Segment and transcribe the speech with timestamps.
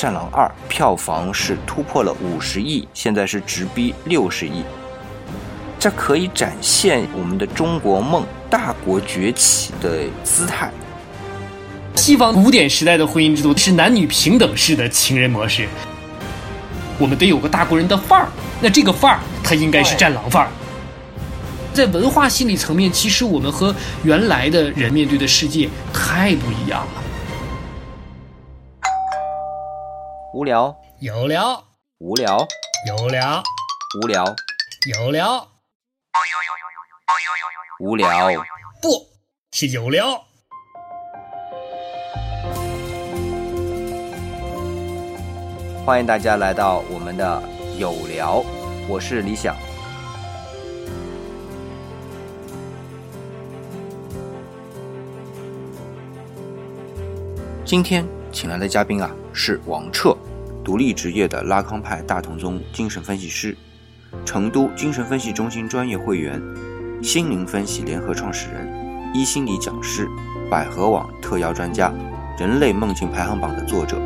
[0.00, 4.64] 战狼二》，票房是突破了五十亿，现在是直逼六十亿。
[5.78, 10.70] 这可以展现我们的中国梦大国崛起的姿态。
[11.96, 15.68] 西方古典时代的婚姻制度是男女平等式的情人模式，
[16.98, 18.28] 我们得有个大国人的范儿。
[18.58, 20.48] 那这个范儿，它应该是战狼范儿。
[21.74, 27.02] 在文化心理层面，其实我们和原来的人面对的世界太不一样了。
[30.32, 31.60] 无聊，有聊，
[31.98, 32.46] 无聊，
[32.86, 33.42] 有聊，
[34.00, 34.24] 无聊，
[34.86, 35.48] 有聊，
[37.80, 38.30] 无聊，
[38.80, 39.08] 不
[39.50, 40.24] 是有聊。
[45.84, 47.42] 欢迎大家来到我们的
[47.76, 48.44] 有聊，
[48.88, 49.56] 我是李想。
[57.64, 60.16] 今天请来的嘉宾啊是王彻，
[60.64, 63.56] 独立职业的拉康派大同宗精神分析师，
[64.24, 66.40] 成都精神分析中心专业会员，
[67.02, 68.68] 心灵分析联合创始人，
[69.14, 70.08] 一心理讲师，
[70.50, 71.92] 百合网特邀专家，
[72.38, 73.98] 人类梦境排行榜的作者。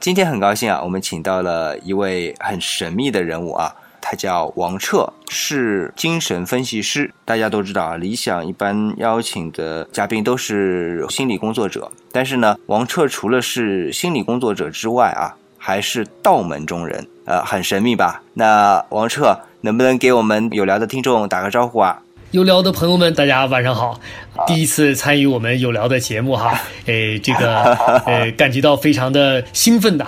[0.00, 3.70] 今天很高兴啊，我们请到了一位很神秘的人物啊，
[4.00, 7.12] 他叫王彻，是精神分析师。
[7.26, 18.22] 大家都知道啊，理想一般邀请的嘉宾都是心理工作者，但是呢，王彻除了是心理工作者之外啊，还是道门中人，呃，很神秘吧？
[18.32, 22.00] 那王彻能不能给我们有聊的听众打个招呼啊？
[22.32, 23.98] 有聊的朋友们，大家晚上好！
[24.46, 27.60] 第一次参与我们有聊的节目哈， 诶，这个
[28.06, 30.06] 呃，感觉到非常的兴奋的。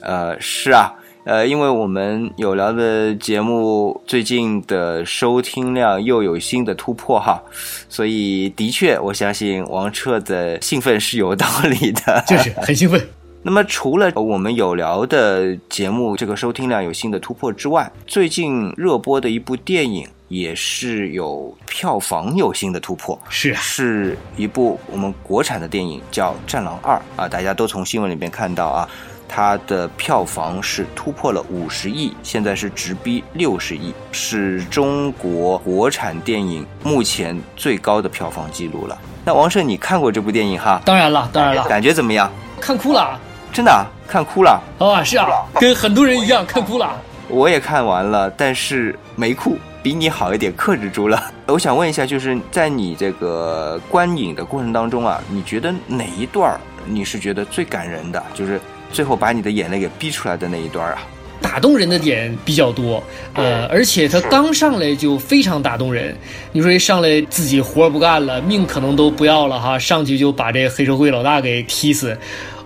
[0.00, 7.42] 呃，是啊，呃，因为我们有聊的节目最近的收听量又有新的突破哈，
[7.88, 13.04] 所以的确，我相信王彻的兴奋是有道理的，就是很兴奋。
[13.46, 20.08] 那么，除了我们有聊的节目这个收听量有新的突破之外，最近热播的一部电影。
[20.28, 28.88] 也是有票房有新的突破，是是一部我们国产的电影，叫《战狼二》啊，大家都从新闻里面看到啊，
[29.28, 38.98] 它的票房是突破了五十亿，现在是直逼六十亿，是中国国产电影目前最高的票房记录了。
[39.24, 40.80] 那王胜，你看过这部电影哈？
[40.86, 42.32] 当然了，当然了，感觉怎么样？
[42.58, 43.20] 看哭了，
[43.54, 45.00] 真的看哭了啊！
[45.04, 45.28] 是啊，
[45.60, 47.00] 跟很多人一样看哭了。
[47.28, 49.56] 我也看完了，但是没哭。
[49.80, 51.22] 比你好一点，克制住了。
[51.46, 58.20] 我想问一下，就是在你这个观影的过程当中啊，你觉得哪一段你是觉得最感人的？
[58.34, 58.60] 就是
[58.92, 60.98] 最后把你的眼泪给逼出来的那一段啊？
[61.40, 63.02] 打动人的点比较多，
[63.34, 66.16] 呃，而且他刚上来就非常打动人。
[66.52, 72.16] 你说一上来自己活不干了，命可能都不要了哈，上去就把这黑社会老大给踢死。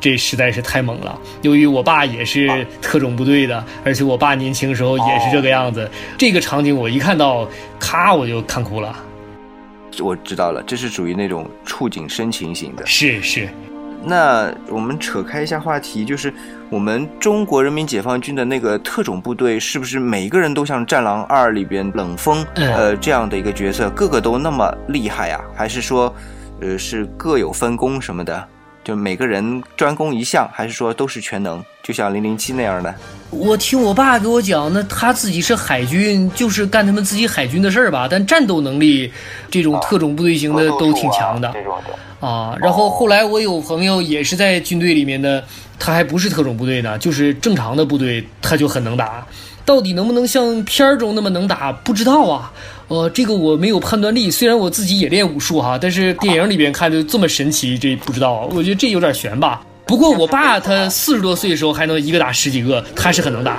[0.00, 1.18] 这实在是太猛了。
[1.42, 7.48] 由于我爸也是特种部队的，而且我爸年轻时候也是这个样子，这个场景我一看到，
[7.78, 8.94] 咔我就看哭了。
[10.00, 12.86] 我知道了，这是属于那种触景生情型的。
[12.86, 13.48] 是是。
[14.04, 16.32] 那我们扯开一下话题，就是
[16.70, 25.40] 我们中国人民解放军的那个特种部队，是不是每一个人都像《战狼二》里边冷锋呃这样的一个角色，个个都那么厉害啊？
[25.52, 26.14] 还是说，
[26.60, 28.48] 呃，是各有分工什么的？
[28.88, 32.94] 就每个人专攻一项，还是说都是全能，就像零零七那样的？
[33.28, 38.08] 我听我爸给我讲，那他自己是海军，就是干他们自己海军的事儿吧。
[38.10, 39.12] 但战斗能力，
[39.50, 41.52] 这种特种部队型的都挺强的。
[42.18, 45.44] 啊，然后后来我有朋友也是在军队里面的，
[45.78, 49.22] 他还不是特种部队呢，就是正常的部队，他就很能打。
[49.68, 52.50] 到底能不能像片儿中那么能打，不知道啊。
[52.86, 54.30] 呃，这个我没有判断力。
[54.30, 58.48] 虽然我自己也练武术哈，但是电影里边看就这么神奇，这不知道。
[58.54, 59.60] 我觉得这有点悬吧。
[59.86, 63.58] 不过我爸他四十多岁的时候还能一个打十几个，他是很能打。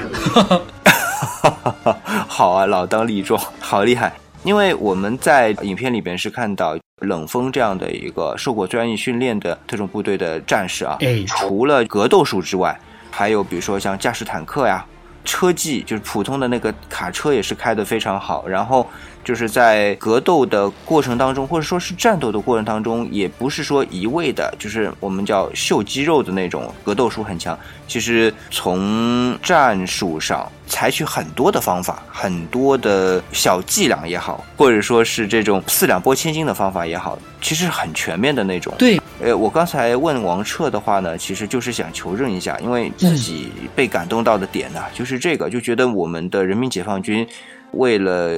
[2.27, 4.11] 好啊，老当益壮，好厉害。
[4.43, 10.97] 因为我们在影片里边是看到冷锋这样的一个受过专业训练的特种部队的战士啊，
[11.27, 12.75] 除了格斗术之外，
[13.11, 14.83] 还有比如说像驾驶坦克呀。
[15.25, 18.87] 车技就是普通的那个卡车也是开得非常好，然后
[19.23, 27.57] 就是在格斗的过程当中，或者说是战斗的过程当中，也不是说一味的，就是我们叫秀肌肉的那种格斗术很强。
[27.87, 38.73] 其实从战术上采取很多的方法，很多的小伎俩也好，或者说是这种四两拨千斤的方法也好，其实很全面的那种。
[38.77, 47.27] 对，呃，我刚才问王彻的话呢，其实就是想求证一下，因为自己被感动到的点呢，就是这个，就觉得我们的人民解放军
[47.71, 48.31] 为了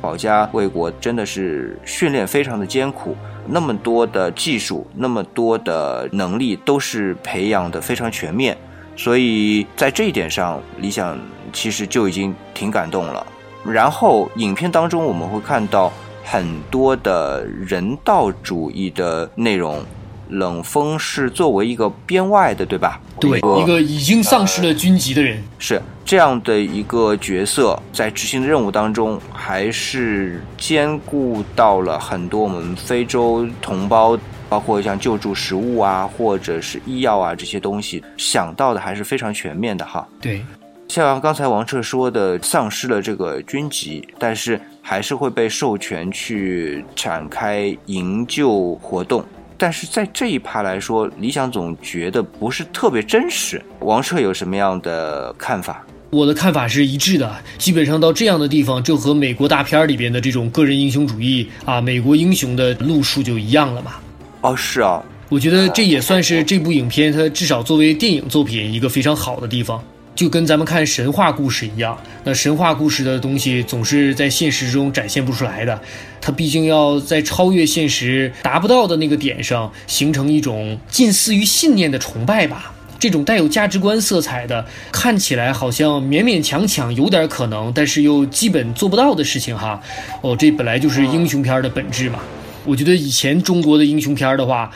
[0.00, 3.16] 保家卫国，真的是训练非常的艰苦，
[3.48, 8.56] 那么多的技术，那么多的能力，都是培养的非常全面，
[8.94, 11.18] 所以在这一点上，理想
[11.52, 13.26] 其实就已经挺感动了。
[13.64, 15.92] 然后影片当中我们会看到
[16.24, 19.84] 很多的人道主义的内容。
[20.28, 23.00] 冷锋是作为一个编外的，对吧？
[23.18, 40.06] 对，一个已经丧失了军籍的人，是这样的一个角色，在执行的任务当中，还是兼顾到了很多我们非洲同胞，包括像救助食物啊，或者是医药啊这些东西，想到的还是非常全面的哈。
[40.20, 40.42] 对，
[40.88, 49.24] 像刚才王彻说的，丧失了这个军籍，但是还是会被授权去展开营救活动。
[49.58, 53.60] 但是在这一趴来说，理想总觉得不是特别真实。
[53.80, 55.84] 王彻有什么样的看法？
[56.10, 63.96] 我的看法是一致的，基本上到这样的地方，就和美国大片里边的这种个人英雄主义啊，美国英雄的路数就一样了嘛。
[64.40, 69.82] 哦，是啊，我觉得这也算是这部影片它至少作为电影作品一个非常好的地方。
[70.18, 75.80] 就跟咱们看神话故事一样，那神话故事的东西总是在现实中展现不出来的，
[76.20, 82.74] 它毕竟要在超越现实达不到的那个点上，形成一种近似于信念的崇拜吧。
[82.98, 89.80] 这种带有价值观色彩的，看起来好像勉勉强强有点可能，但是又基本做不到的事情哈。
[90.22, 92.18] 哦，这本来就是英雄片的本质嘛。
[92.64, 94.68] 我觉得以前中国的英雄片的话。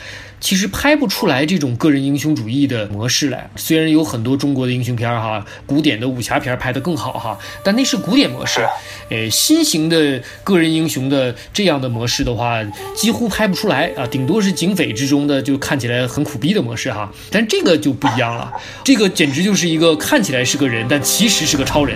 [0.43, 3.49] 其实拍不出来这种个人英雄主义的模式来。
[3.55, 8.59] 虽然有很多中国的英雄片儿哈，古典的武侠片拍得更好哈，但那是古典模式。
[9.09, 12.61] 呃，新型的个人英雄的这样的模式的话，
[12.93, 17.09] 几乎拍不出来啊，顶多是警匪之中的就看起来很苦逼的模式哈。
[17.31, 18.51] 但这个就不一样了，
[18.83, 21.95] 这个简直就是一个看起来是个人，但其实是个超人。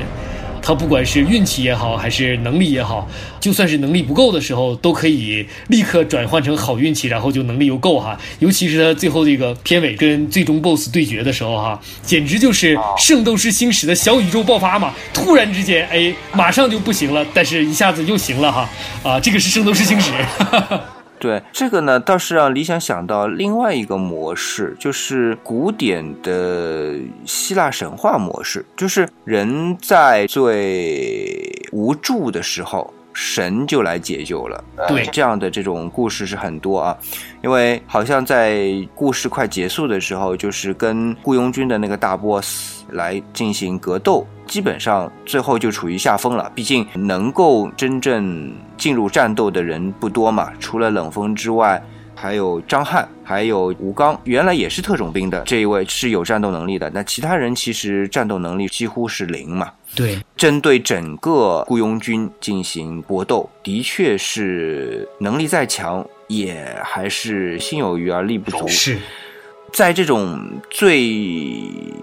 [0.62, 3.07] 他不管是运气也好，还是能力也好，
[3.39, 8.18] 就算是能力不够的时候，都可以立刻转换成好运气，然后就能力又够哈。
[8.39, 14.94] 尤其是他最后这个片尾跟最终 BOSS 对决的时候哈，简直就是《圣斗士星矢》的小宇宙爆发嘛！
[15.13, 18.69] 突然之间，哎，马上就不行了，但是一下子又行了哈。
[19.04, 20.12] 啊，这个是《圣斗士星矢》。
[20.45, 32.93] 哈哈对这个呢，倒是让李想想到另外一个模式，就是古典的希腊神话模式，就是人在最无助的时候。
[33.19, 36.95] 神就来解救了，对这样的这种故事是很多啊，
[37.43, 46.51] 因为好像在故事快结束的时候，就是跟雇佣军的那个大 boss 来进行格斗，基本上最后就处于下风了。
[46.53, 51.83] 毕竟能够真正进入战斗的人不多嘛，除了冷锋之外。
[52.19, 56.89] 还有张翰，还有吴刚，原来也是特种兵的这一位是有战斗能力的。
[56.89, 59.71] 那其他人其实战斗能力几乎是零嘛？
[59.95, 68.67] 对，针对整个雇佣军进行搏斗，的确是能力再强，也还是心有余而力不足。
[68.67, 68.97] 是
[69.71, 70.39] 在这种
[70.71, 71.13] 最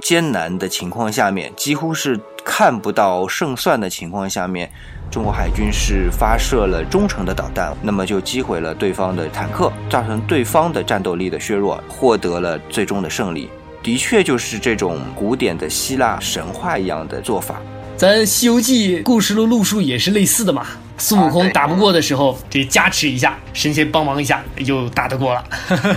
[0.01, 4.71] 艰难的情况下面，几乎是看不到胜算的情况下面。
[5.11, 13.49] 中国海军是发射了中程的导弹，那么就击毁了对方的坦克，造成对方的战斗力的削弱，获得了最终的胜利。
[13.81, 17.61] 的确，就是这种古典的希腊神话一样的做法。
[17.97, 20.67] 咱《西游记》故事的路数也是类似的嘛。
[20.99, 25.45] 孙悟空打不过的时候，这加持一下，神仙帮忙一下，又打得过了。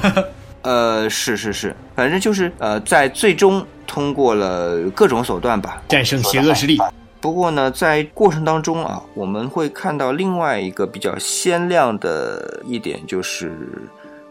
[0.61, 6.77] 呃，是是是，反正就是呃，在最终通过了各种手段吧，战胜邪恶势力。
[7.19, 13.51] 不过呢，在过程当中啊，我们会看到另外一个比较鲜亮的一点，就是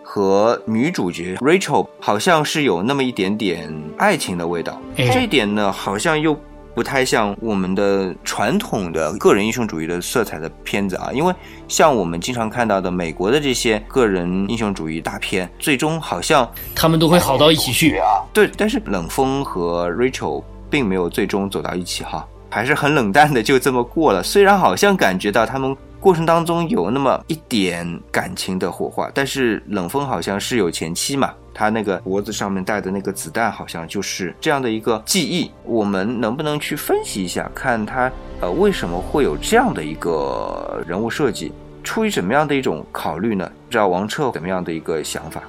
[0.04, 4.80] 和女主角 Rachel 好像是有那么一点点爱情的味道。
[4.96, 6.38] 这一点呢，好像又
[6.76, 11.08] 不太像我们的传统的个人英雄主义的色彩的片子啊。
[11.14, 11.34] 因为
[11.68, 18.20] 像我们经常看到的美国的这些个人英雄主义大片，最终好像他们都会好到一起去啊。
[18.30, 22.28] 对，但是冷风和 Rachel 并没有最终走到一起哈。
[22.50, 24.22] 还是很冷淡的，就这么过了。
[24.22, 35.50] 虽然好像感觉到他们过程当中有那么一点感情的火花，但是冷风好像是有前妻嘛，他那个脖子上面带的那个子弹好像就是这样的一个记忆。
[35.64, 41.50] 我们能不能去分析一下，看他呃为什么会有这样的一个人物设计？
[41.82, 43.50] 出于什么样的一种考虑呢？
[43.66, 45.42] 不知道王彻怎么样的一个想法？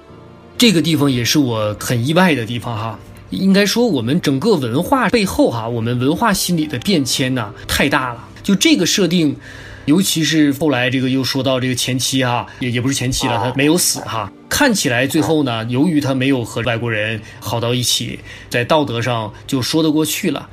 [0.57, 2.97] 这个地方也是我很意外的地方哈。
[3.31, 8.23] 应该说，我们整个文化背后哈，我们文化心理的变迁呢太大了。
[8.41, 9.35] 就这个设定，
[9.87, 14.29] 尤其是后来这个又说到这个前妻哈，也也不是前妻了，他没有死哈。
[14.49, 20.49] 看起来最后呢，由于他没有和外国人好到一起，在道德上就说得过去了。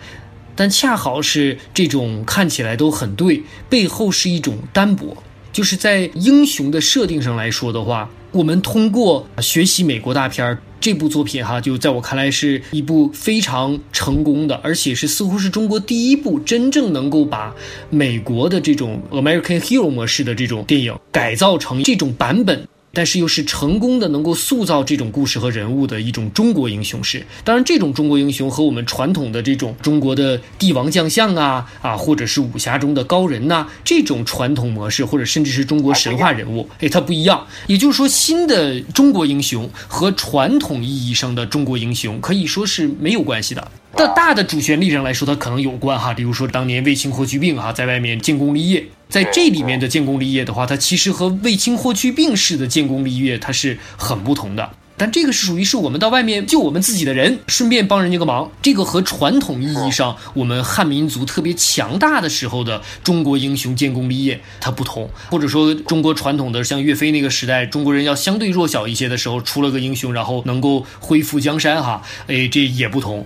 [0.54, 5.16] 但恰好是这种看起来都很对，背后是一种单薄。
[5.52, 17.54] 就是在英雄的设定上来说的话，我们通过学习美国大片儿这部作品哈，就在我看来是一部非常成功的，而且是似乎是中国第一部真正能够把
[17.88, 22.68] 美国的这种 American Hero 模式的这种电影改造成这种版本。
[22.94, 27.26] 但是又是成功的，能够塑造这种故事和人物的一种中国英雄式。
[27.42, 37.46] 当然，这种中国英雄和我们传统的这种中国的帝王将相啊啊，或者是武侠中的高人呐，这种传统模式，或者甚至是中国神话人物，哎，它不一样。
[37.66, 43.68] 也就是说，新的中国英雄和传统意义上的中国英雄可以说是没有关系的。
[43.96, 46.12] 的大的主旋律上来说，它可能有关哈。
[46.12, 48.84] 比如说，当年卫青、霍去病哈在外面建功立业。
[49.14, 54.72] 在这里面的建功立业的话，它其实和卫青、霍去病式的建功立业它是很不同的。
[54.96, 58.50] 但这个是属于是我们到外面救我们自己的人，顺便帮人家个忙。
[58.60, 73.24] 这个和传统意义上我们汉民族特别强大的时候的中国英雄建功立业它不同，或者说中国传统的像岳飞那个时代，中国人要相对弱小一些的时候，出了个英雄，然后能够恢复江山哈，哎，这也不同。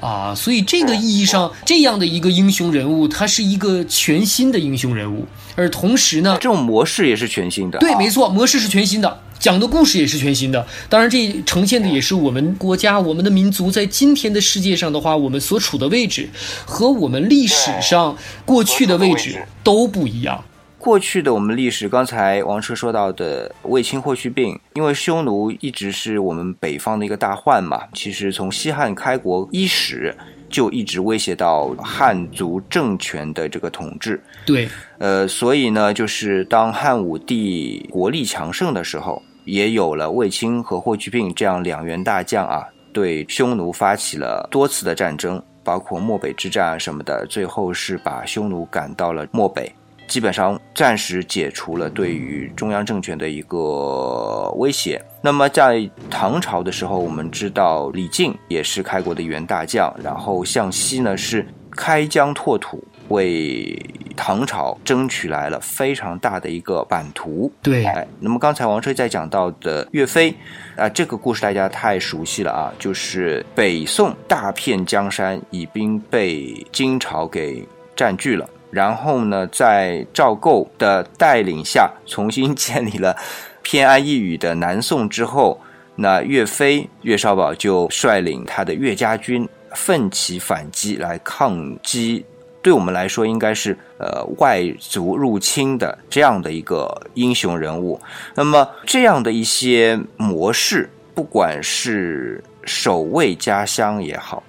[0.00, 5.26] 啊，所以这个意义上，这样的一个英雄人物，他是一个全新的英雄人物，
[5.56, 7.78] 而同时呢，这种模式也是全新的。
[7.80, 10.64] 对，没错，模式是全新的，讲的故事也是全新的。
[10.88, 16.28] 当然，这呈现的也是我们国家、我们的民族在今天的世界上的话，我们所处的位置
[16.64, 20.44] 和我们历史上过去的位置都不一样。
[20.78, 27.82] 过去的我们历史，刚才王车说到的卫青、霍去病，因为匈奴一直是我们北方的一个大患嘛。
[27.92, 30.14] 其实从西汉开国伊始，
[30.48, 34.22] 就一直威胁到汉族政权的这个统治。
[34.46, 34.68] 对，
[34.98, 49.70] 呃，所以呢，就是当汉武帝国力强盛的时候，也有了卫青和霍去病这样两员大将啊，对匈奴发起了多次的战争，包括漠北之战什么的，最后是把匈奴赶到了漠北。
[50.08, 55.00] 基本上暂时解除了对于中央政权的一个威胁。
[55.22, 63.78] 那么在唐朝的时候，我们知道李靖也是开国的一员大将，然后向西呢是开疆拓土，为
[64.16, 67.52] 唐朝争取来了非常大的一个版图。
[67.62, 67.84] 对，
[68.18, 70.34] 那么刚才王车在讲到的岳飞
[70.76, 78.48] 啊，这个故事大家太熟悉了啊，就是北宋大片江山已经被金朝给占据了。
[78.70, 83.16] 然后呢，在赵构的带领下，重新建立了
[83.62, 85.60] 偏安一隅的南宋之后，
[85.96, 92.24] 那岳飞岳少保就率领他的岳家军奋起反击，来抗击。
[92.60, 97.98] 对我们来说，应该是呃外族入侵的这样的一个英雄人物。
[98.34, 104.42] 那么这样的一些模式，不管是守卫家乡也好，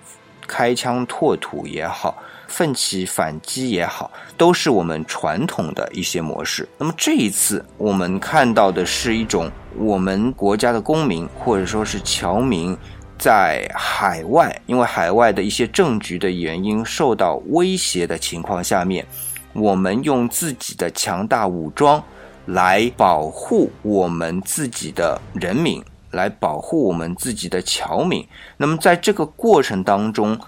[0.48, 2.22] 开疆拓土也好。
[2.50, 6.68] 奋起反击也好，都是我们传统的一些模式。
[6.78, 12.76] 那么这一次，我们看到的是一种我们国家的公民或者说是侨民，
[13.18, 19.06] 在海外，因为海外的一些政局的原因受到威胁的情况下面，
[19.54, 22.04] 我们用自己的强大武装
[22.48, 28.28] 来保护我们自己的人民，来保护我们自己的侨民。
[28.58, 30.40] 那么在这个过程当中，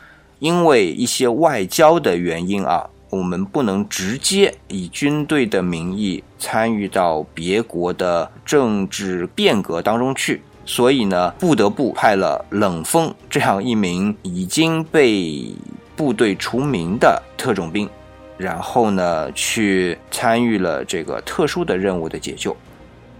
[0.41, 15.53] 因为一些外交的原因啊，我们不能直接以军队的名义参与到别国的政治变革当中去，所以呢，不得不派了冷锋这样一名已经被
[15.95, 17.87] 部队除名的特种兵，
[18.35, 22.57] 然后呢，去参与了这个特殊的任务的解救。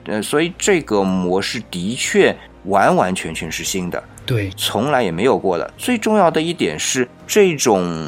[0.06, 4.04] 呃，所以这个模式的确完完全全是新的。
[4.26, 5.74] 对，从来也没有过的。
[5.78, 8.04] 最重要的一点是，这种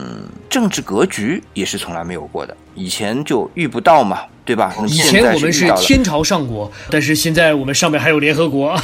[0.50, 4.74] 政治格局也是从来没有过的，以前就遇不到嘛，对吧？
[4.88, 8.79] 以前我们是天朝上国，但是现在我们上面还有联合国。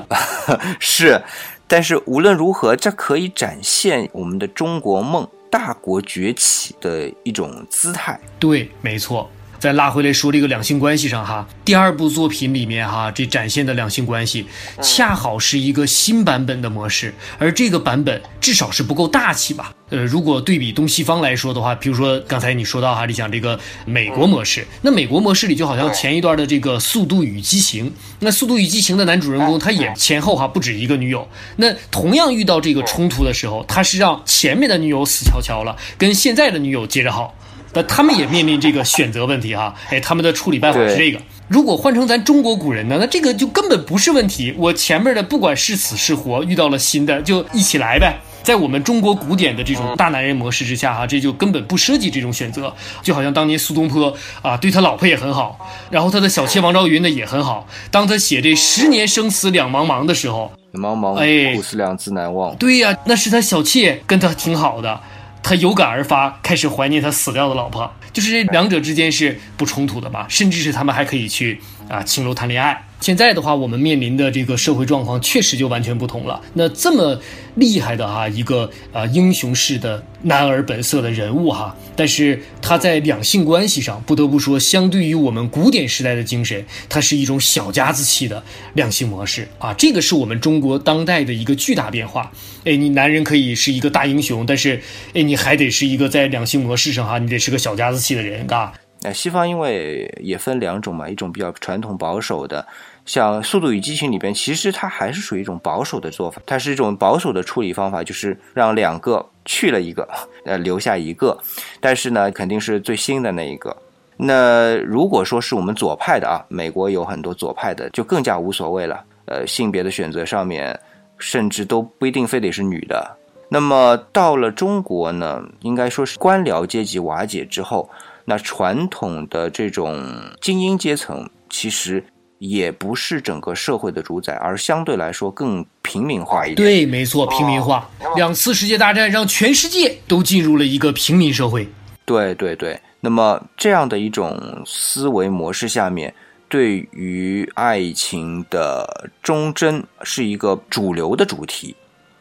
[0.78, 1.22] 是，
[1.66, 8.18] 但是无论如何，这可以展现我们的中国梦大国崛起的一种姿态。
[8.38, 9.30] 对，没错。
[9.66, 14.46] 再拉回来说这个两性关系上哈，第二部作品里面哈，这展现的两性关系
[14.80, 19.72] 恰好是一个新版本的模式，而这个版本至少是不够大气吧？
[19.88, 37.34] 呃，如果对比东西方来说的话，比如说刚才你说到哈，你讲这个美国模式，那美国模式里就好像前一段的这个《速度与激情》，那《速度与激情》的男主人公他也前后哈不止一个女友，那同样遇到这个冲突的时候，他是让前面的女友死翘翘了，跟现在的女友接着好。
[37.72, 39.74] 但他们也面临这个选择问题哈。
[39.90, 41.20] 哎，他们的处理办法是这个。
[41.48, 44.52] 如果换成咱中国古人呢，那这个就根本不是问题。
[44.58, 48.16] 我前面的不管是死是活，遇到了新的就一起来呗。
[48.42, 52.72] 在我们中国古典的这种大男人模式之下，哈，这就根本不涉及这种选择。
[53.02, 55.58] 就好像当年苏东坡啊，对他老婆也很好，
[55.90, 57.66] 然后他的小妾王昭云呢也很好。
[57.90, 62.54] 当他写这“十年生死两茫茫”的时候，茫茫哎，苦思两字难忘。
[62.56, 65.00] 对呀，那是他小妾跟他挺好的，
[65.48, 67.94] 他有感而发，开始怀念他死掉的老婆。
[68.12, 72.85] 就是这两者之间是不冲突的吧，甚至是他们还可以去啊青楼谈恋爱。
[73.00, 76.40] 现在的话，我们面临的这个社会状况确实就完全不同了。
[76.54, 77.20] 那这么
[77.54, 88.42] 厉害的哈一个啊英雄式的男儿本色的人物哈，但是他在两性关系上，不得不说，相对于我们古典时代的精神，他是一种小家子气的
[88.74, 89.72] 两性模式啊。
[89.74, 92.32] 这个是我们中国当代的一个巨大变化。
[92.64, 98.72] 哎，你男人可以是一个大英雄，但是哎，你还得是一个在两性模式上哈，你得是个小家子气的人，嘎。
[99.06, 102.66] 那西方因为也分两种嘛，一种比较传统保守的，
[103.04, 110.08] 像《速度与激情》里边，其实它还是属于一种保守的做法，它是一种保守的处理方法，就是让两个去了一个，
[110.44, 111.38] 呃，留下一个，
[111.78, 113.76] 但是呢，肯定是最新的那一个。
[114.16, 120.76] 那如果说是我们左派的啊，美国有很多左派的，就更加无所谓了，呃，性别的选择上面，
[121.16, 123.08] 甚至都不一定非得是女的。
[123.48, 127.88] 那么到了中国呢，应该说是官僚阶级瓦解之后。
[128.26, 130.04] 那传统的这种
[130.42, 132.04] 精英阶层，其实
[132.38, 136.56] 也不是整个社会的主宰，而相对来说更平民化一点。
[136.56, 137.88] 对，没错，平民化。
[138.16, 141.66] 两次世界大战让全世界都进入了一个平民社会。
[142.04, 142.78] 对对对。
[143.00, 146.12] 那么这样的一种思维模式下面，
[146.48, 151.76] 对于爱情的忠贞是一个主流的主题。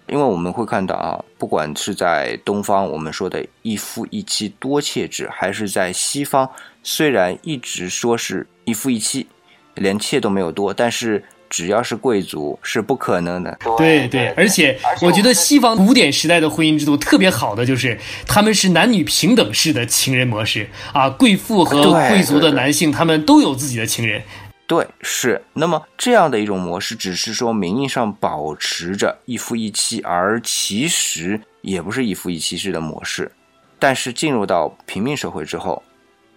[0.07, 6.49] 因为我们会看到啊，不管是在东方我们说的一夫一妻多妾制，还是在西方，
[6.83, 9.25] 虽然一直说是一夫一妻，
[9.73, 13.57] 连妾都没有多，但是只要是贵族是不可能的。
[13.77, 24.21] 对对，而且我觉得西方古典时代的婚姻制度特别好的就是，他们是男女平等式的情人模式啊，贵妇和贵族的男性他们都有自己的情人。
[24.67, 33.31] 对，是那么这样的一种模式，只是说名义上保持着一夫一妻，而其实也不是一夫一妻制的模式。
[33.77, 35.83] 但是进入到平民社会之后，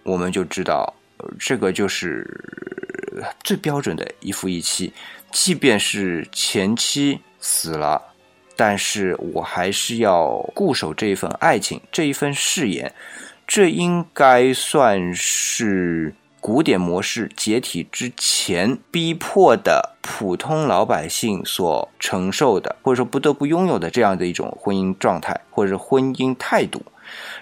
[0.03, 0.93] 我们就知道，
[1.39, 2.29] 这个就是
[3.43, 4.93] 最标准的一夫一妻。
[5.33, 8.03] 即便是前妻死了，
[8.55, 12.93] 但是我还是要固守这一份爱情，这一份誓言。
[13.47, 16.13] 这应该算是。
[16.41, 26.81] 古典模式解体之前，逼迫的普通老百姓所承受的，或者说不得不拥有的这样的一种婚姻状态，或者是婚姻态度。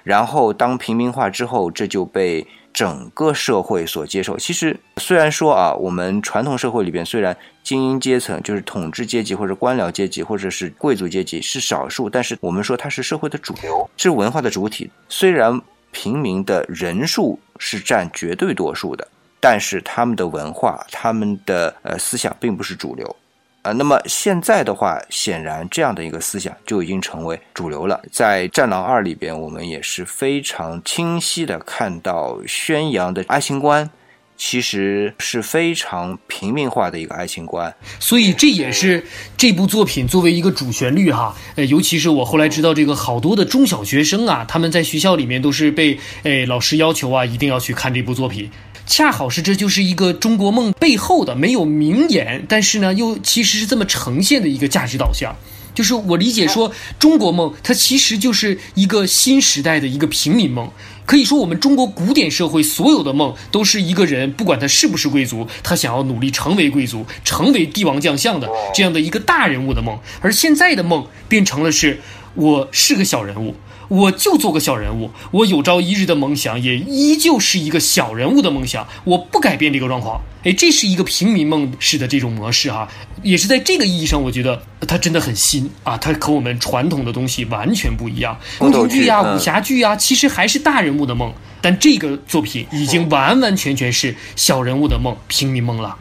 [0.03, 4.39] 然后，当平民化之后，这就被整个社会所接受。
[4.39, 14.91] 其实，虽然说啊，我们传统社会里边，虽然精英阶层就是统治阶级或者官僚阶级或者是贵族阶级是少数，但是我们说它是社会的主流，是文化的主体。
[15.09, 15.61] 虽然。
[15.99, 19.09] 平民的人数是占绝对多数的，
[19.41, 23.17] 但是他们的文化、他们的呃思想并不是主流，
[23.63, 27.99] 啊，那么现在的话，显然这样的一个思想就已经成为主流了。
[28.13, 33.89] 在《战狼二》里边，我们也是非常清晰的看到宣扬的爱情观。
[34.37, 39.05] 其实是非常平民化的一个爱情观，所以这也是
[39.37, 48.51] 这部作品作为一个主旋律哈，呃，尤其是我后来知道这个好多的中小学生啊，他们在学校里面都是被诶老师要求啊，一定要去看这部作品，
[48.87, 55.35] 恰好是这就是一个中国梦背后的没有名言，但是呢又其实是这么呈现的一个价值导向。
[55.75, 60.71] 就是我理解说，中国梦它其实就是一个新时代的一个平民梦。
[61.07, 69.99] 可以说，我们中国古典社会所有的梦都是一个人，不管他是不是贵族，他想要努力成为贵族、成为帝王将相的这样的一个大人物的梦。
[70.21, 72.01] 而现在的梦变成了是，
[72.35, 73.55] 我是个小人物。
[73.89, 80.21] 我就做个小人物，我有朝一日的梦想也依旧是一个小人物的梦想，我不改变这个状况。
[80.45, 82.89] 哎，这是一个平民梦式的这种模式哈，
[83.23, 88.39] 也是在这个意义上，我觉得它真的很新啊，它和我们传统的东西完全不一样。
[88.59, 95.97] 宫廷剧呀、武侠剧呀，其实还是大人物的梦，但这个作品已经完完全全是小人物的梦、平民梦了。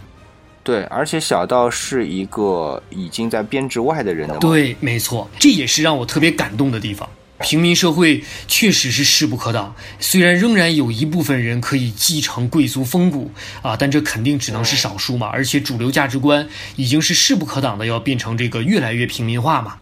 [0.63, 4.39] 对，而且小到是一个已经在编制外的人的梦。
[4.39, 7.07] 对，没错，这也是让我特别感动的地方。
[7.41, 13.29] 平民社会确实是势不可挡，虽然仍然有一部分人可以继承贵族风骨
[13.61, 15.27] 啊，但这肯定只能是少数嘛。
[15.27, 19.75] 而且主流价值观已经是势不可挡的，要变成这个越来越平民化嘛。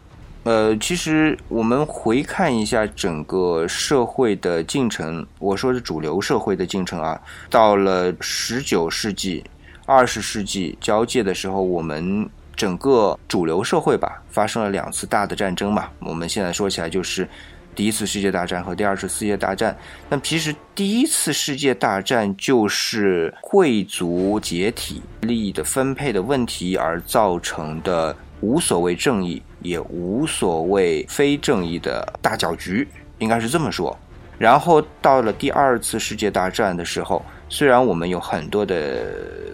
[0.43, 7.21] 呃，其实我们回看一下整个社会的进程，我说是主流社会的进程啊。
[7.49, 9.41] 到了十九世纪、
[9.85, 15.89] 二十世纪交界的时候，我们整个主流社会吧，发生了两次大的战争嘛。
[15.99, 17.27] 我们现在说起来就是
[17.75, 19.77] 第一次世界大战和第二次世界大战。
[20.09, 28.15] 那其实第一次世界大战就是贵族解体、利益的分配的问题而造成的。
[28.41, 32.85] 无所谓正义，也无所谓非正义的大搅局，
[33.17, 33.97] 应该是这么说。
[34.37, 37.23] 然后到了第二次世界大战的时候，
[37.55, 39.05] 虽然我们有很多的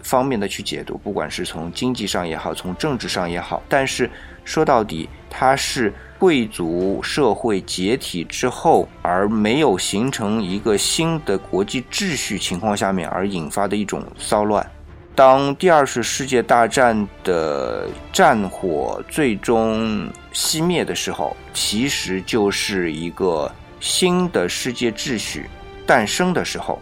[0.02, 4.08] 方面的去解读，不管是从经济上也好，从政治上也好，但是
[4.42, 14.66] 说到底，它是贵族社会解体之后，而没有形成一个新的国际秩序情况下面而引发的一种骚乱。
[15.14, 25.50] 当第二次世界大战的战火最终熄灭的时候，其实就是一个新的世界秩序
[25.86, 26.80] 诞生的时候。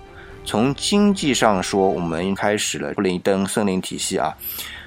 [0.48, 4.34] 从经济上说，我们开始了布林登森林体系啊。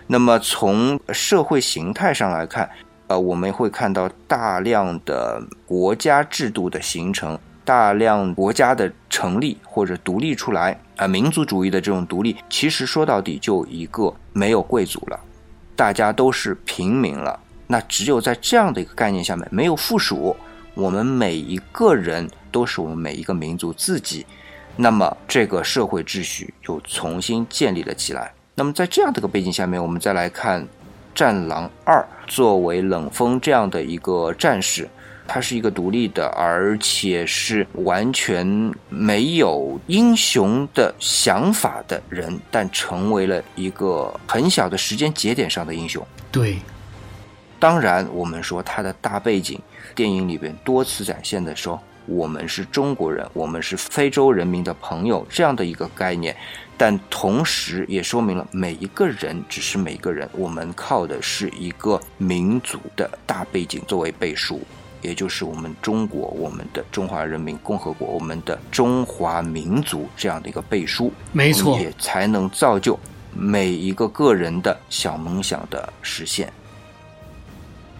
[0.07, 2.67] 那么从社会形态上来看，
[3.05, 7.37] 呃，我们会看到大量的国家制度的形成。
[7.63, 15.19] 大量国家的成立或者独立出来啊，民族主义的这种独立，其实说到底就一个没有贵族了，
[15.75, 17.39] 大家都是平民了。
[17.67, 20.35] 那只有在这样的一个概念下面，没有附属，
[20.73, 24.25] 我们每一个人都是我们每一个民族自己，
[24.81, 28.33] 那么这个社会秩序又重新建立了起来。
[28.55, 30.63] 那么在这样的一个背景下面，我们再来看
[31.13, 34.89] 《战狼二》，作为冷锋这样的一个战士。
[35.27, 46.05] 他是一个独立的，而且是完全没有英雄的想法的人，但成为了一个很小的时间节点上的英雄。
[46.31, 46.57] 对，
[47.59, 49.57] 当然，我们说他的大背景，
[49.95, 51.81] 电影里边多次展现的说，
[52.15, 56.35] 我们是中国人，我们是非洲人民的朋友这样的一个概念，
[56.77, 64.61] 但同时也说明了每一个人只是每个人，我们靠的是一个民族的大背景作为背书。
[65.01, 72.99] 也就是我们中国，我们的中华人民共和国，我们的中华民族这样的一个背书，没错，也才能造就
[73.33, 76.53] 每一个个人的小梦想的实现。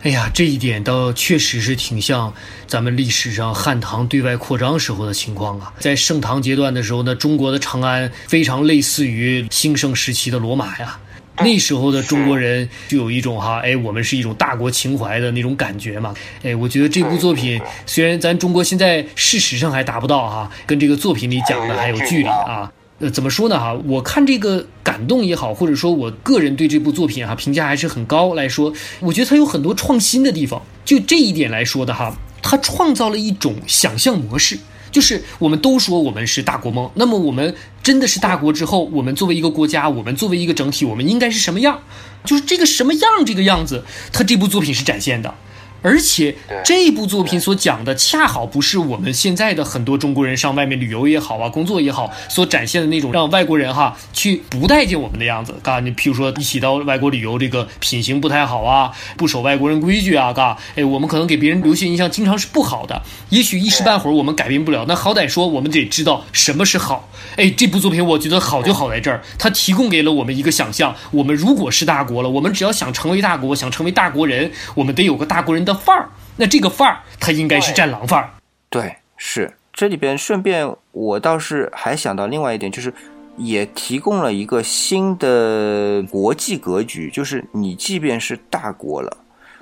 [0.04, 2.34] 哎呀，这一点倒确实是挺像
[2.66, 5.72] 咱们历史上汉唐对外扩张时候的情况啊。
[5.80, 10.98] 在盛唐阶段的时候呢，中国的长安非常类似于兴盛时期的罗马呀。
[11.38, 16.16] 那时候的中国人就有一种哈，哎，我们是一种大国情怀的那种感觉嘛。
[16.42, 22.72] 哎，我觉得这部作品虽然咱中国现在事实上还达不到哈，跟这个作品里讲的还有距离啊。
[23.02, 23.74] 呃，怎么说呢哈？
[23.88, 30.62] 我看这个感动也好，或者说我个人对这部作品哈评价还是很高来说，我觉得它有很多创新的地方。
[30.86, 34.60] 就这一点来说的哈，它创造了一种想象模式。
[34.92, 41.80] 就是我们都说我们是大国梦，那么我们真的是大国之后，我们作为一个国家，我们作为一个整体，我们应该是什么样？
[42.26, 45.34] 就是这个什么样这个样子，他这部作品是展现的。
[45.82, 55.56] 而且这部作品所讲的，恰好不是我们现在的很多中国人上外面旅游也好啊，工作也好，所展现的那种让外国人哈去不待见我们的样子。
[55.64, 63.02] 嘎，你譬如说一起到外国旅游，这个品行不太好啊，不守外国人规矩啊，嘎，哎，我们可能给别人留下印象经常是不好的。
[63.30, 67.10] 也许一时半会儿我们改变不了，那好歹说我们得知道什么是好。
[67.38, 70.96] 哎，这部作品我觉得好就好在这儿，它提供给了我们一个想象。
[71.10, 75.71] 我们如果是大国了，我们只要想成为大国，想成为大国人，我们得有个大国人的。
[75.74, 78.30] 范儿，那这个范儿，它应该是战狼范儿。
[78.70, 82.94] 对，是这里边顺便，我倒是还想到另外一点，就是
[83.38, 89.18] 也提供了一个新的国际格局，就是你即便是大国了，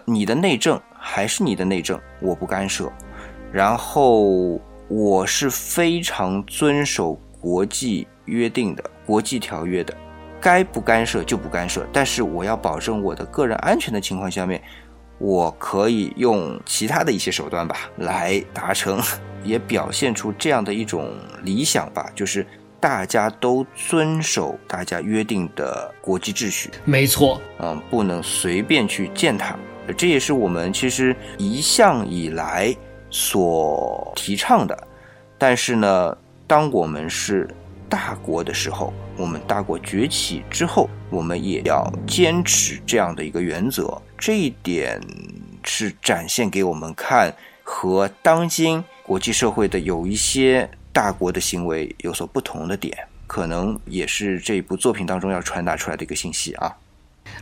[0.06, 2.92] 你的内政还是你的内政，我不干涉。
[3.52, 9.96] 然后我是非常遵守国际约定的、国际条约的，
[10.40, 11.88] 该不干涉就不干涉。
[11.92, 14.62] 但是我要保证我的个人安全的情况下面。
[15.20, 19.00] 我可以用其他的一些手段吧，来达成，
[19.44, 22.46] 也表现出这样的一种理想吧，就是
[22.80, 26.72] 大家都遵守大家约定的国际秩序。
[26.86, 29.56] 没错，嗯，不能随便去践踏。
[29.98, 32.74] 这也是我们其实一向以来
[33.10, 34.88] 所提倡的。
[35.38, 37.50] 但是呢，当我们是
[37.90, 44.00] 大国的时候，我们大国崛起之后，我们也要坚持这样的一个原则。
[44.18, 45.02] 这一点
[45.64, 56.76] 是展现给我们看，和当今国际社会的有一些大国的行为有所不同的点，可能也是这部作品当中要传达出来的一个信息啊。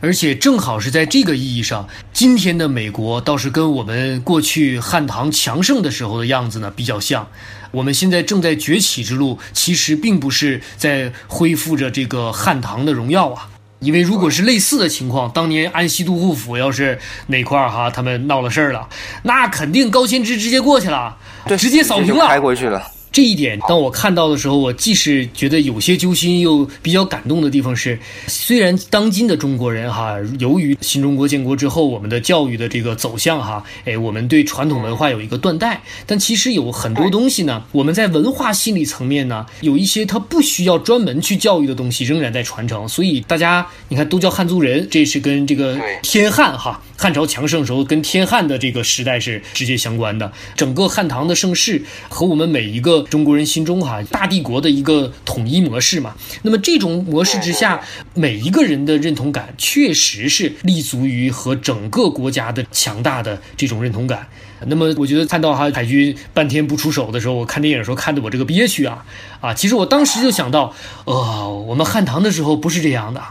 [0.00, 7.26] 而且正好是在这个意义上，今天的美国倒是跟我们过去汉唐强盛的时候的样子呢比较像。
[7.70, 13.48] 我们现在正在崛起之路，其实并不是在恢复着这个汉唐的荣耀啊。
[13.80, 18.88] 因为如果是类似的情况，当年安西都护府要是哪块儿哈他们闹了事儿了，
[19.22, 22.82] 那肯定高仙芝直接过去了，对，直接扫平了，开过去了。
[23.10, 42.88] 这一点，当我看到的时候，我既是觉得有些揪心，又比较感动的地方是，虽然当今的中国人哈，由于新中国建国之后，我们的教育的这个走向哈，哎，我们对传统文化有一个断代，但其实有很多东西呢，我们在文化心理层面呢，有一些它不需要专门去教育的东西，仍然在传承。
[42.88, 46.80] 所以大家你看，都叫汉族人，这是跟这个天汉哈。
[47.00, 50.32] 汉朝强盛时候，跟天汉的这个时代是直接相关的。
[50.56, 56.14] 整个汉唐的盛世和我们每一个中国人心中哈大帝国的一个统一模式嘛。
[56.42, 57.80] 那么这种模式之下，
[58.14, 64.28] 每一个人的认同感确实是立足于和整个国家的强大的这种认同感。
[64.66, 69.04] 那么我觉得看到哈海军半天不出手的时候，我看电影时候看的我这个憋屈啊
[69.40, 69.54] 啊！
[69.54, 73.22] 其实我当时就想到，呃，我们汉唐的时候不是这样的。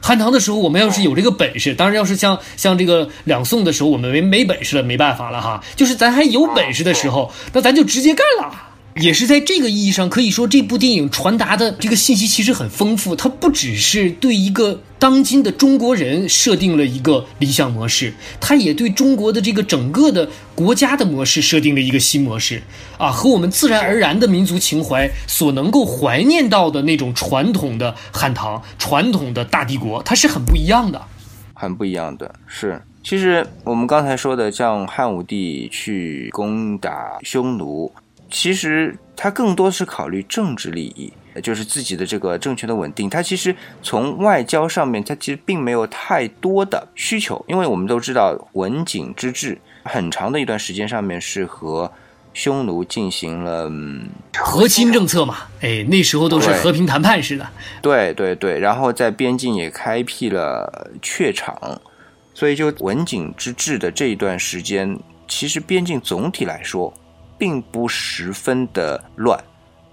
[0.00, 5.60] 汉唐的时候，我们要是有这个本事，当然要是像像这个两宋的时候，我们没没本事了，没办法了哈。
[5.74, 8.69] 就是咱还有本事的时候，那咱就直接干了。
[8.96, 13.14] 也是在这个意义上，可以说这部电影传达的这个信息其实很丰富。
[13.14, 22.62] 它不只是对一个当今的中国人设定了一个理想模式，它也对中国的这个整个的国家的模式设定了一个新模式
[22.98, 31.00] 啊，和我们自然而然的民族情怀所能够怀念到的那种传统的汉唐、传统的大帝国，它是很不一样的，
[31.54, 32.82] 很不一样的是。
[33.02, 37.90] 其实我们刚才说的，像汉武帝去攻打匈奴。
[38.30, 41.12] 其实他更多是考虑政治利益，
[41.42, 43.10] 就是自己的这个政权的稳定。
[43.10, 51.90] 他其实从外交上面，他其实并没有太多的需求，因为我们都知道文景之治很长的一段时间上面是和
[52.32, 53.68] 匈奴进行了
[54.38, 57.48] 和亲政策嘛，哎，那时候都是和平谈判式的。
[57.82, 61.80] 对对对，然后在边境也开辟了榷场，
[62.32, 66.94] 所以就文景之治的这一段时间，其实边境总体来说。
[67.40, 69.42] 并不十分的乱，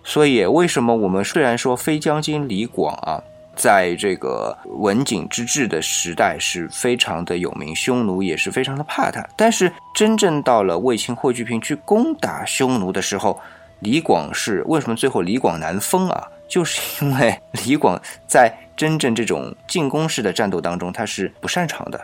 [0.03, 3.23] 所以为什么我们虽然说飞将军李广啊，
[3.55, 13.39] 在这个文景之治的时代是非常的有名，匈奴也是非常的怕他，但是真正到了卫青、霍去病去攻打匈奴的时候，
[13.79, 16.27] 李广是为什么最后李广难封啊？
[16.49, 21.99] 就是因为李广在真正这种进攻式的战斗当中，他是不擅长的。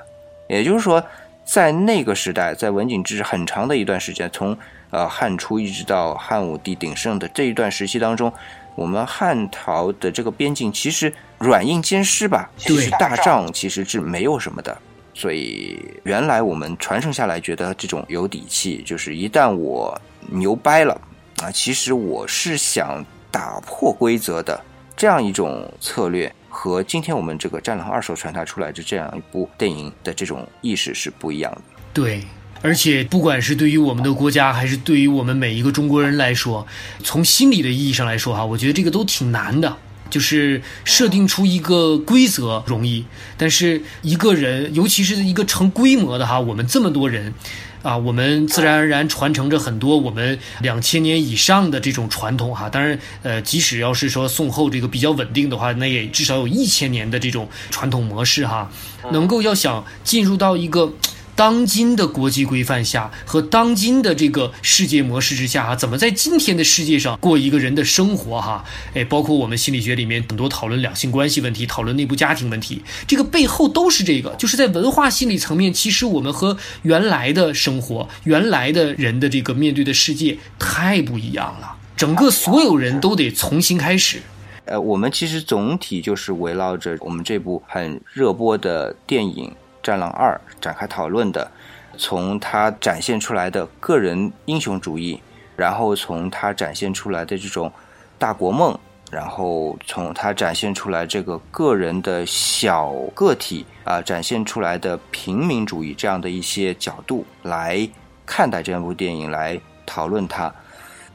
[0.47, 1.01] 也就是说，
[1.45, 4.57] 在那个时代，在文景之治很长的一段时间，从
[4.93, 8.31] 呃，汉初一直到汉武帝鼎盛的这一段时期当中，
[8.75, 14.77] 我们汉朝的这个边境其实软硬兼施吧，对，大仗其实是没有什么的。
[15.15, 20.93] 所以原来我们传承下来觉得这种有底气，就是一旦我牛掰了
[21.41, 24.63] 啊，其实我是想打破规则的
[24.95, 31.61] 这样一种策略，和今天我们这个《战狼二》手传达出来的这样一部电影的这种意识是不一样的。
[31.91, 32.21] 对。
[32.63, 36.65] 而且，不管是对于我们的国家，还是对于我们每一个中国人来说，
[37.03, 39.77] 从心理的意义上来说，哈，我觉得这个都挺难的。
[40.09, 43.03] 就是设定出一个规则容易，
[43.35, 47.33] 但是一个人，尤其是一个成规模的哈，我们这么多人，
[47.81, 52.69] 啊，我们自然而然传承着很多我们两千年以上的这种传统哈。
[52.69, 58.69] 当然，呃，即使要是说宋后这个比较稳定的话，那也至少有一千年的这种传统模式哈，
[59.11, 60.93] 能够要想进入到一个。
[61.35, 84.21] 当今的国际规范下和当今的这个世界模式之下，哈，怎么在今天的世界上过一个人的生活，哈，哎，包括我们心理学里面很多讨论两性关系问题、讨论内部家庭问题，这个背后都是这个，就是在文化心理层面，其实我们和原来的生活、原来的人的这个面对的世界太不一样了，整个所有人都得重新开始。
[84.65, 89.45] 呃，我们其实总体就是围绕着我们这部很热播的电影。
[89.83, 91.51] 《战狼二》展开讨论的，
[91.97, 95.21] 从他展现出来的个人英雄主义，
[95.55, 97.71] 然后从他展现出来的这种
[98.17, 98.75] 大国梦，
[99.11, 107.87] 然后从他展现出来这个个人的小个体啊，展现出来的平民主义这样的一些角度来
[108.25, 110.51] 看待这部电影，来讨论它，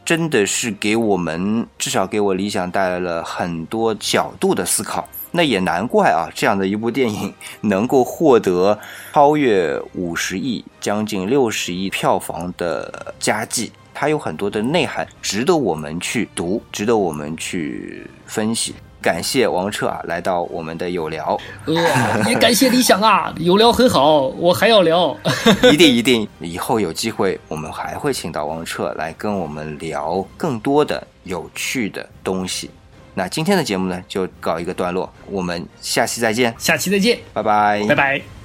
[0.05, 5.09] 真的是给我们至少给我理想带来了很多角度的思考。
[5.31, 8.79] 那也难怪啊，这样的一部电影 能够获得
[9.13, 18.75] 超越五十亿、将近六十亿票房的佳绩，它有很多的内涵，值得我们去读，值得我们去分析。
[19.01, 21.75] 感谢王彻啊来到我们的有聊，呃，
[22.29, 25.17] 也感谢理想啊，有聊很好，我还要聊，
[25.71, 32.69] 一定一定，以后有机会我们还会请到王彻来跟我们聊更多的有趣的东西。
[33.19, 38.38] 那今天的节目呢就告一个段落，我们下期再见，下期再见，拜拜，拜拜。